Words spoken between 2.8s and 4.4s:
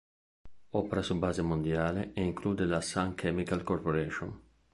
Sun Chemical corporation.